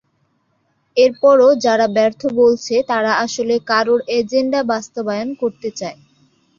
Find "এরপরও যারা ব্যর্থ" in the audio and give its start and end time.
0.97-2.21